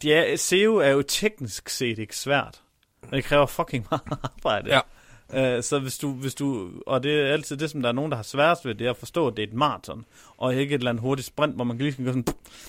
ja, 0.03 0.35
SEO 0.35 0.75
er 0.75 0.89
jo 0.89 1.01
teknisk 1.01 1.69
set 1.69 1.99
ikke 1.99 2.15
svært. 2.17 2.61
Men 3.01 3.11
det 3.13 3.23
kræver 3.23 3.45
fucking 3.45 3.87
meget 3.91 4.01
arbejde. 4.35 4.73
Ja. 4.75 4.79
Uh, 5.33 5.61
så 5.61 5.79
hvis 5.79 5.97
du, 5.97 6.11
hvis 6.13 6.35
du, 6.35 6.69
og 6.85 7.03
det 7.03 7.19
er 7.19 7.33
altid 7.33 7.57
det, 7.57 7.69
som 7.69 7.81
der 7.81 7.89
er 7.89 7.93
nogen, 7.93 8.11
der 8.11 8.15
har 8.15 8.23
sværest 8.23 8.65
ved, 8.65 8.75
det 8.75 8.87
er 8.87 8.91
at 8.91 8.97
forstå, 8.97 9.27
at 9.27 9.37
det 9.37 9.43
er 9.43 9.47
et 9.47 9.53
maraton, 9.53 10.05
og 10.37 10.55
ikke 10.55 10.75
et 10.75 10.79
eller 10.79 10.89
andet 10.89 11.01
hurtigt 11.01 11.27
sprint, 11.27 11.55
hvor 11.55 11.63
man 11.63 11.77
lige 11.77 11.91
skal 11.91 12.05
gå 12.05 12.11
sådan, 12.11 12.21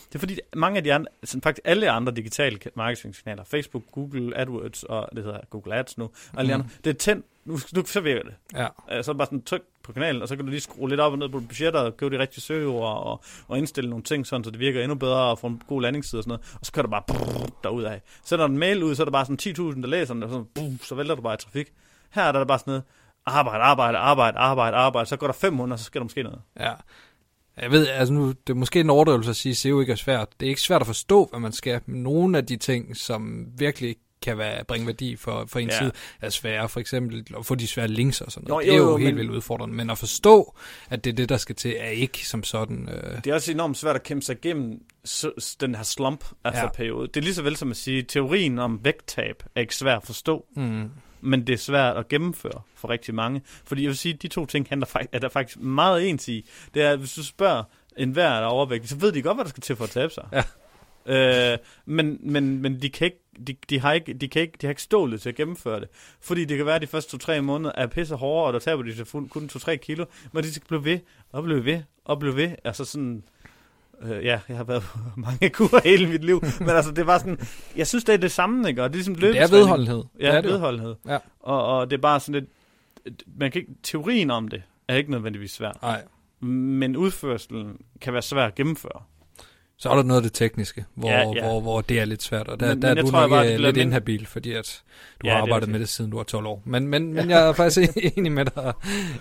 det 0.08 0.14
er 0.14 0.18
fordi 0.18 0.38
mange 0.56 0.76
af 0.76 0.84
de 0.84 0.92
andre, 0.94 1.10
sådan 1.24 1.42
faktisk 1.42 1.60
alle 1.64 1.90
andre 1.90 2.12
digitale 2.12 2.58
marketingkanaler, 2.74 3.44
Facebook, 3.44 3.82
Google 3.92 4.36
AdWords, 4.38 4.82
og 4.82 5.08
det 5.16 5.24
hedder 5.24 5.40
Google 5.50 5.74
Ads 5.74 5.98
nu, 5.98 6.04
og 6.04 6.10
alle 6.40 6.54
Mhm. 6.54 6.60
andre, 6.62 6.74
det 6.84 6.90
er 6.90 6.94
tændt, 6.94 7.24
nu, 7.44 7.58
nu 7.74 7.86
så 7.86 8.00
virker 8.00 8.22
det. 8.22 8.34
ja. 8.54 8.96
Øh, 8.98 9.04
så 9.04 9.10
er 9.10 9.14
bare 9.14 9.26
sådan 9.26 9.42
tryk 9.42 9.62
på 9.82 9.92
kanalen, 9.92 10.22
og 10.22 10.28
så 10.28 10.36
kan 10.36 10.44
du 10.44 10.50
lige 10.50 10.60
skrue 10.60 10.88
lidt 10.88 11.00
op 11.00 11.12
og 11.12 11.18
ned 11.18 11.28
på 11.28 11.40
budgetter, 11.40 11.80
og 11.80 11.96
købe 11.96 12.16
de 12.16 12.20
rigtige 12.22 12.40
søgeord, 12.40 12.96
og, 13.06 13.20
og 13.48 13.58
indstille 13.58 13.90
nogle 13.90 14.02
ting, 14.04 14.26
sådan, 14.26 14.44
så 14.44 14.50
det 14.50 14.60
virker 14.60 14.82
endnu 14.82 14.94
bedre, 14.94 15.20
og 15.30 15.38
få 15.38 15.46
en 15.46 15.62
god 15.68 15.82
landingsside 15.82 16.18
og 16.20 16.22
sådan 16.24 16.28
noget, 16.30 16.56
og 16.60 16.66
så 16.66 16.72
kører 16.72 16.82
du 16.86 16.90
bare 16.90 17.02
brrr, 17.08 17.46
derudad. 17.64 17.98
Sender 18.24 18.44
en 18.44 18.58
mail 18.58 18.82
ud, 18.82 18.94
så 18.94 19.02
er 19.02 19.04
der 19.04 19.12
bare 19.12 19.26
sådan 19.26 19.38
10.000, 19.74 19.80
der 19.82 19.88
læser 19.88 20.14
den, 20.14 20.22
og 20.22 20.28
sådan, 20.30 20.44
brrr, 20.54 20.84
så 20.84 20.94
vælter 20.94 21.14
du 21.14 21.22
bare 21.22 21.34
i 21.34 21.36
trafik. 21.36 21.72
Her 22.10 22.22
er 22.22 22.32
der 22.32 22.44
bare 22.44 22.58
sådan 22.58 22.70
noget, 22.70 22.82
arbejde, 23.26 23.64
arbejde, 23.64 23.98
arbejde, 23.98 24.38
arbejde, 24.38 24.76
arbejde, 24.76 25.08
så 25.08 25.16
går 25.16 25.26
der 25.26 25.34
fem 25.34 25.52
måneder, 25.52 25.76
så 25.76 25.84
sker 25.84 26.00
der 26.00 26.04
måske 26.04 26.22
noget. 26.22 26.40
Ja. 26.60 26.72
Jeg 27.60 27.70
ved, 27.70 27.88
altså 27.88 28.14
nu, 28.14 28.28
det 28.28 28.50
er 28.50 28.54
måske 28.54 28.80
en 28.80 28.90
overdrivelse 28.90 29.30
at 29.30 29.36
sige, 29.36 29.50
at 29.50 29.56
SEO 29.56 29.80
ikke 29.80 29.92
er 29.92 29.96
svært. 29.96 30.28
Det 30.40 30.46
er 30.46 30.50
ikke 30.50 30.60
svært 30.60 30.80
at 30.80 30.86
forstå, 30.86 31.26
hvad 31.30 31.40
man 31.40 31.52
skal, 31.52 31.80
men 31.86 32.02
nogle 32.02 32.38
af 32.38 32.46
de 32.46 32.56
ting, 32.56 32.96
som 32.96 33.46
virkelig 33.58 33.96
kan 34.22 34.38
være, 34.38 34.64
bringe 34.64 34.86
værdi 34.86 35.16
for, 35.16 35.44
for 35.48 35.58
en 35.58 35.68
Ja. 35.68 35.78
side, 35.78 35.92
er 36.20 36.28
svære. 36.30 36.68
For 36.68 36.80
eksempel 36.80 37.26
at 37.38 37.46
få 37.46 37.54
de 37.54 37.66
svære 37.66 37.88
links 37.88 38.20
og 38.20 38.32
sådan 38.32 38.48
Nå, 38.48 38.54
noget. 38.54 38.66
jo, 38.66 38.72
det 38.72 38.78
er 38.78 38.82
jo, 38.84 38.90
jo, 38.90 38.96
helt 38.96 39.14
men- 39.14 39.16
vildt 39.16 39.30
udfordrende. 39.30 39.74
Men 39.74 39.90
at 39.90 39.98
forstå, 39.98 40.54
at 40.90 41.04
det 41.04 41.10
er 41.10 41.14
det, 41.14 41.28
der 41.28 41.36
skal 41.36 41.54
til, 41.54 41.74
er 41.78 41.88
ikke 41.88 42.28
som 42.28 42.44
sådan... 42.44 42.88
Øh, 42.88 43.16
Det 43.24 43.26
er 43.30 43.34
også 43.34 43.52
enormt 43.52 43.76
svært 43.76 43.96
at 43.96 44.02
kæmpe 44.02 44.22
sig 44.24 44.36
igennem 44.44 44.80
den 45.60 45.74
her 45.74 45.82
slump, 45.82 46.24
altså 46.44 46.62
Ja. 46.62 46.68
periode. 46.68 47.06
Det 47.08 47.16
er 47.16 47.20
lige 47.20 47.34
så 47.34 47.42
vel 47.42 47.56
som 47.56 47.70
at 47.70 47.76
sige, 47.76 48.02
teorien 48.02 48.58
om 48.58 48.80
vægttab 48.84 49.42
er 49.54 49.60
ikke 49.60 49.76
svær 49.76 49.96
at 49.96 50.06
forstå, 50.06 50.44
mm, 50.56 50.90
men 51.20 51.46
det 51.46 51.52
er 51.52 51.56
svært 51.56 51.96
at 51.96 52.08
gennemføre 52.08 52.60
for 52.74 52.90
rigtig 52.90 53.14
mange. 53.14 53.42
Fordi 53.64 53.82
jeg 53.82 53.88
vil 53.88 53.96
sige, 53.96 54.14
at 54.14 54.22
de 54.22 54.28
to 54.28 54.46
ting 54.46 54.66
handler 54.68 54.86
faktisk, 54.86 55.10
er 55.12 55.18
der 55.18 55.28
faktisk 55.28 55.58
meget 55.58 56.08
ens 56.08 56.28
i. 56.28 56.48
Det 56.74 56.82
er, 56.82 56.90
at 56.90 56.98
hvis 56.98 57.12
du 57.12 57.24
spørger 57.24 57.62
en 57.96 58.10
hver 58.10 58.28
der 58.28 58.40
er 58.40 58.46
overvægtig, 58.46 58.88
så 58.88 58.96
ved 58.96 59.12
de 59.12 59.22
godt, 59.22 59.36
hvad 59.36 59.44
der 59.44 59.48
skal 59.48 59.60
til 59.60 59.76
for 59.76 59.84
at 59.84 59.90
tabe 59.90 60.12
sig. 60.12 60.28
Ja. 60.32 60.42
Øh, 61.06 61.58
men, 61.86 62.18
men, 62.20 62.62
men 62.62 62.82
de 62.82 62.90
kan 62.90 63.04
ikke 63.04 63.20
de, 63.46 63.56
de, 63.70 63.80
har 63.80 63.92
ikke, 63.92 64.12
de, 64.12 64.28
kan 64.28 64.42
ikke, 64.42 64.58
de 64.60 64.66
har 64.66 64.70
ikke 64.70 64.82
stålet 64.82 65.22
til 65.22 65.28
at 65.28 65.34
gennemføre 65.34 65.80
det. 65.80 65.88
Fordi 66.20 66.44
det 66.44 66.56
kan 66.56 66.66
være, 66.66 66.74
at 66.74 66.82
de 66.82 66.86
første 66.86 67.10
to-tre 67.10 67.42
måneder 67.42 67.72
er 67.74 67.86
pisse 67.86 68.14
hårde, 68.14 68.46
og 68.46 68.52
der 68.52 68.58
taber 68.58 68.82
de 68.82 69.04
fuld- 69.04 69.28
kun 69.28 69.50
2-3 69.52 69.76
kilo. 69.76 70.04
Men 70.32 70.44
de 70.44 70.54
skal 70.54 70.66
blive 70.68 70.84
ved, 70.84 70.98
og 71.32 71.42
blive 71.42 71.64
ved, 71.64 71.82
og 72.04 72.18
blive 72.18 72.36
ved. 72.36 72.50
Altså 72.64 72.84
sådan... 72.84 73.24
Øh, 74.02 74.24
ja, 74.24 74.40
jeg 74.48 74.56
har 74.56 74.64
været 74.64 74.82
på 74.82 74.98
mange 75.26 75.50
kurer 75.50 75.80
hele 75.84 76.06
mit 76.08 76.24
liv. 76.24 76.42
men 76.60 76.68
altså, 76.68 76.90
det 76.92 77.06
var 77.06 77.18
sådan... 77.18 77.38
Jeg 77.76 77.86
synes, 77.86 78.04
det 78.04 78.12
er 78.12 78.16
det 78.16 78.32
samme, 78.32 78.68
ikke? 78.68 78.82
Og 78.82 78.88
det 78.88 78.94
er 78.94 78.96
ligesom 78.98 79.14
det 79.14 79.24
er 79.24 79.26
løbetræning. 79.32 79.52
vedholdenhed. 79.52 80.04
Ja, 80.20 80.26
det 80.26 80.34
er 80.36 80.40
det 80.40 80.50
vedholdenhed. 80.50 80.94
Ja. 81.08 81.18
Og, 81.40 81.66
og 81.66 81.90
det 81.90 81.96
er 81.96 82.00
bare 82.00 82.20
sådan 82.20 82.40
lidt... 82.40 82.50
Man 83.38 83.50
kan 83.50 83.60
ikke, 83.60 83.72
teorien 83.82 84.30
om 84.30 84.48
det 84.48 84.62
er 84.88 84.94
ikke 84.96 85.10
nødvendigvis 85.10 85.50
svært. 85.50 85.82
Nej. 85.82 86.02
Men 86.40 86.96
udførselen 86.96 87.76
kan 88.00 88.12
være 88.12 88.22
svær 88.22 88.46
at 88.46 88.54
gennemføre. 88.54 89.02
Så 89.80 89.90
er 89.90 89.94
der 89.96 90.02
noget 90.02 90.18
af 90.18 90.22
det 90.22 90.32
tekniske, 90.32 90.84
hvor, 90.94 91.08
Ja, 91.10 91.18
ja. 91.34 91.42
Hvor, 91.42 91.60
hvor 91.60 91.80
det 91.80 92.00
er 92.00 92.04
lidt 92.04 92.22
svært, 92.22 92.48
og 92.48 92.60
der, 92.60 92.66
Men- 92.74 92.82
der 92.82 92.88
men 92.88 92.98
er 92.98 93.00
jeg 93.00 93.04
du 93.06 93.10
tror 93.10 93.20
nok 93.20 93.30
bare, 93.30 93.46
det 93.46 93.54
bliver 93.56 93.68
lidt 93.68 93.76
mind- 93.76 93.86
inhabil, 93.86 94.26
fordi 94.26 94.52
at 94.52 94.82
du 95.22 95.26
Ja, 95.26 95.30
det 95.30 95.36
har 95.36 95.42
arbejdet 95.42 95.54
rigtigt. 95.62 95.72
med 95.72 95.80
det, 95.80 95.88
siden 95.88 96.10
du 96.10 96.16
var 96.16 96.24
12 96.24 96.46
år. 96.46 96.62
Men, 96.64 96.88
men, 96.88 97.12
men 97.14 97.30
jeg 97.30 97.48
er 97.48 97.52
faktisk 97.52 97.90
enig 98.16 98.32
med, 98.32 98.44
dig, 98.44 98.72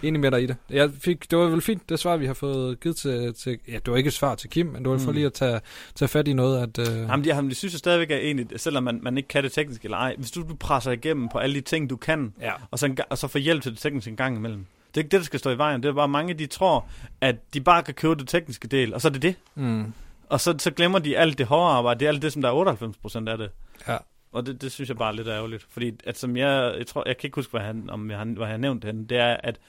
enig 0.04 0.20
med 0.22 0.32
dig 0.32 0.44
i 0.44 0.46
det. 0.46 0.56
Jeg 0.70 0.90
fik, 1.00 1.32
det 1.32 1.40
var 1.40 1.46
vel 1.46 1.62
fint, 1.62 1.90
det 1.90 2.00
svar, 2.00 2.18
vi 2.18 2.26
har 2.26 2.34
fået 2.34 2.80
givet 2.80 2.98
til, 2.98 3.34
til 3.34 3.58
ja, 3.68 3.74
det 3.74 3.88
var 3.92 3.98
ikke 3.98 4.08
et 4.08 4.14
svar 4.14 4.36
til 4.36 4.50
Kim, 4.50 4.66
men 4.66 4.84
det 4.84 4.92
var 4.92 4.98
for 4.98 5.08
Mm. 5.12 5.14
lige 5.14 5.26
at 5.26 5.34
tage, 5.34 5.60
tage 5.96 6.10
fat 6.10 6.28
i 6.28 6.34
noget, 6.34 6.78
at... 6.80 6.90
Øh, 6.90 6.98
Jamen, 6.98 7.24
de, 7.26 7.30
jamen, 7.30 7.50
de 7.50 7.56
synes 7.56 7.74
jeg 7.74 7.80
stadigvæk 7.80 8.12
er 8.12 8.18
egentlig, 8.18 8.48
selvom 8.60 8.84
man, 8.84 9.00
man 9.04 9.18
ikke 9.18 9.28
kan 9.30 9.44
det 9.44 9.52
teknisk 9.52 9.84
eller 9.84 9.98
ej, 9.98 10.16
hvis 10.18 10.32
du, 10.32 10.42
du 10.50 10.56
presser 10.56 10.92
igennem 10.92 11.30
på 11.30 11.38
alle 11.38 11.56
de 11.56 11.62
ting, 11.62 11.90
du 11.90 11.96
kan, 11.96 12.34
ja. 12.42 12.52
og 12.72 12.80
så, 12.80 12.96
og 13.10 13.18
så 13.18 13.28
får 13.28 13.40
hjælp 13.40 13.62
til 13.64 13.72
det 13.72 13.80
tekniske 13.80 14.10
en 14.10 14.18
gang 14.18 14.36
imellem. 14.38 14.66
Det 14.88 14.98
er 14.98 15.04
ikke 15.04 15.12
det, 15.12 15.20
der 15.20 15.26
skal 15.26 15.40
stå 15.40 15.50
i 15.50 15.58
vejen. 15.58 15.84
Det 15.84 15.90
er 15.90 15.94
bare 15.94 16.08
mange, 16.08 16.34
de 16.34 16.46
tror, 16.46 16.86
at 17.22 17.36
de 17.54 17.62
bare 17.62 17.84
kan 17.84 17.94
købe 17.94 18.16
det 18.16 18.28
tekniske 18.28 18.68
del, 18.68 18.94
og 18.94 19.02
så 19.02 19.08
er 19.08 19.12
det 19.12 19.22
det. 19.22 19.36
Mm, 19.56 19.94
Og 20.30 20.40
så, 20.42 20.56
så 20.60 20.72
glemmer 20.72 21.00
de 21.00 21.18
alt 21.18 21.38
det 21.38 21.46
hårde 21.46 21.72
arbejde. 21.72 22.00
Det 22.00 22.06
er 22.06 22.10
alt 22.10 22.22
det, 22.22 22.34
som 22.34 22.42
der 22.42 22.50
er 22.50 22.54
98 22.54 22.98
procent 22.98 23.30
af 23.30 23.38
det. 23.38 23.52
ja. 23.88 23.98
Og 24.32 24.46
det, 24.46 24.62
det 24.62 24.72
synes 24.72 24.90
jeg 24.90 24.98
bare 24.98 25.10
er 25.10 25.14
lidt 25.14 25.28
ærgerligt. 25.28 25.68
Fordi, 25.70 25.92
at 26.04 26.18
som 26.18 26.38
jeg, 26.38 26.76
jeg 26.78 26.88
tror, 26.88 27.04
jeg 27.06 27.18
kan 27.18 27.28
ikke 27.28 27.36
huske, 27.36 27.52
hvad 27.52 27.62
han, 27.62 27.90
om 27.90 28.12
jeg, 28.12 28.24
hvad 28.24 28.46
jeg 28.46 28.54
har 28.54 28.58
nævnt 28.58 28.86
henne, 28.86 29.08
det 29.08 29.18
er, 29.18 29.38
at 29.44 29.60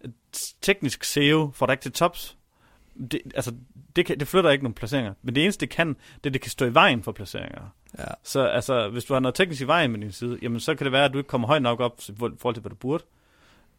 at 0.00 0.10
teknisk 0.62 1.04
SEO 1.04 1.50
får 1.54 1.66
dig 1.66 1.72
ikke 1.72 1.82
til 1.82 1.92
tops. 1.92 2.36
Det, 3.10 3.20
altså, 3.34 3.54
det, 3.96 4.06
kan, 4.06 4.20
det 4.20 4.28
flytter 4.28 4.50
ikke 4.50 4.64
nogen 4.64 4.74
placeringer. 4.74 5.14
Men 5.22 5.34
det 5.34 5.42
eneste, 5.42 5.60
det 5.60 5.70
kan, 5.70 5.88
det 5.88 6.26
er, 6.26 6.30
det 6.30 6.40
kan 6.40 6.50
stå 6.50 6.66
i 6.66 6.74
vejen 6.74 7.02
for 7.02 7.12
placeringer. 7.12 7.74
ja. 7.98 8.04
Så 8.22 8.44
altså, 8.46 8.88
hvis 8.88 9.04
du 9.04 9.12
har 9.12 9.20
noget 9.20 9.34
teknisk 9.34 9.62
i 9.62 9.64
vejen 9.64 9.90
med 9.90 10.00
din 10.00 10.12
side, 10.12 10.38
jamen 10.42 10.60
så 10.60 10.74
kan 10.74 10.84
det 10.84 10.92
være, 10.92 11.04
at 11.04 11.12
du 11.12 11.18
ikke 11.18 11.28
kommer 11.28 11.48
højt 11.48 11.62
nok 11.62 11.80
op 11.80 12.00
i 12.08 12.12
forhold 12.18 12.54
til, 12.54 12.60
hvad 12.60 12.70
du 12.70 12.76
burde. 12.76 13.04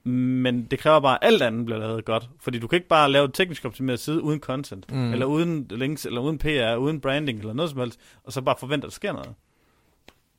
Men 0.03 0.63
det 0.72 0.79
kræver 0.79 1.00
bare, 1.00 1.24
at 1.24 1.27
alt 1.34 1.41
andet 1.41 1.65
bliver 1.65 1.79
lavet 1.79 2.06
godt. 2.06 2.29
Fordi 2.39 2.60
du 2.60 2.68
kan 2.68 2.75
ikke 2.77 2.88
bare 2.88 3.12
lave 3.12 3.25
et 3.25 3.34
teknisk 3.34 3.65
optimeret 3.65 4.00
side 4.00 4.22
uden 4.24 4.39
content, 4.39 4.91
Mm. 4.91 5.12
eller 5.13 5.25
uden 5.25 5.68
links, 5.70 6.06
eller 6.06 6.22
uden 6.22 6.38
PR, 6.38 6.75
uden 6.75 7.01
branding, 7.01 7.39
eller 7.39 7.53
noget 7.53 7.72
som 7.72 7.79
helst, 7.79 8.00
og 8.24 8.34
så 8.34 8.41
bare 8.41 8.56
forvente, 8.60 8.86
at 8.86 8.89
der 8.89 8.96
sker 8.96 9.12
noget. 9.13 9.29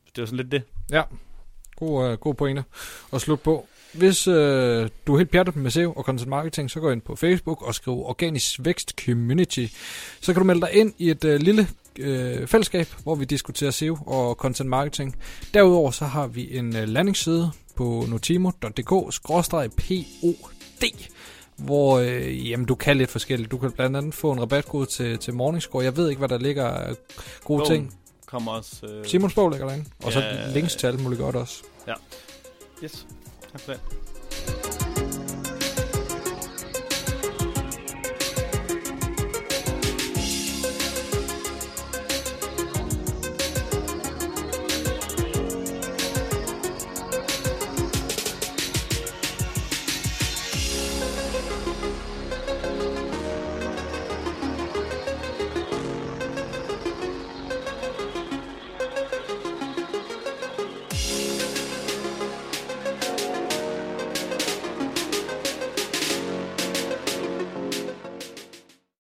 Det 0.07 0.19
er 0.19 0.23
jo 0.23 0.27
sådan 0.27 0.37
lidt 0.37 0.53
det. 0.53 0.63
Ja, 0.91 1.03
god, 1.77 2.09
øh, 2.11 2.19
god 2.19 2.35
pointe 2.35 2.65
at 3.13 3.21
slutte 3.21 3.45
på. 3.45 3.67
Hvis 3.95 4.29
øh, 4.29 4.89
du 5.07 5.15
er 5.15 5.19
helt 5.19 5.31
pjattet 5.31 5.57
med 5.57 5.71
SEO 5.71 5.93
og 5.93 6.05
content 6.05 6.29
marketing, 6.29 6.71
så 6.71 6.81
gå 6.81 6.91
ind 6.91 7.01
på 7.01 7.17
Facebook 7.17 7.63
og 7.63 7.75
skriv 7.75 7.95
Organisk 8.07 8.61
Vækst 8.65 8.95
Community. 9.05 9.67
Så 10.21 10.33
kan 10.33 10.41
du 10.41 10.47
melde 10.47 10.61
dig 10.61 10.73
ind 10.73 10.93
i 10.99 11.11
et 11.11 11.25
øh, 11.25 11.41
lille 11.41 11.69
øh, 11.99 12.47
fællesskab, 12.47 12.87
hvor 13.03 13.15
vi 13.15 13.25
diskuterer 13.25 13.71
SEO 13.71 13.99
og 14.07 14.35
content 14.35 14.69
marketing. 14.69 15.17
Derudover 15.55 15.91
så 15.91 16.05
har 16.05 16.27
vi 16.27 16.57
en 16.57 16.77
øh, 16.77 16.89
landingsside 16.89 17.51
på 17.81 18.05
notimo.dk-pod, 18.09 19.13
hvor 21.57 21.99
øh, 21.99 22.51
jamen, 22.51 22.67
du 22.67 22.75
kan 22.75 22.97
lidt 22.97 23.11
forskelligt. 23.11 23.51
Du 23.51 23.59
kan 23.59 23.73
blandt 23.73 23.97
andet 23.97 24.15
få 24.15 24.33
en 24.33 24.41
rabatkode 24.41 24.87
til, 24.87 25.19
til 25.19 25.35
Morningscore. 25.35 25.85
Jeg 25.85 25.97
ved 25.97 26.09
ikke, 26.09 26.19
hvad 26.19 26.29
der 26.29 26.39
ligger 26.39 26.67
af 26.67 26.95
gode 27.45 27.59
Bogen 27.59 27.73
ting. 27.73 27.95
Kommer 28.27 28.53
også... 28.53 28.87
Øh... 28.87 29.07
Simons 29.07 29.35
bog 29.35 29.51
ligger 29.51 29.67
derinde. 29.67 29.85
Og 30.05 30.13
så 30.13 30.21
Ja, 30.21 30.53
links 30.53 30.77
til 30.77 30.87
alt 30.87 31.03
muligt 31.03 31.21
godt 31.21 31.37
også. 31.37 31.63
Yes. 32.85 33.07
Tak 33.53 33.61
for 33.61 33.73
det. 33.73 33.81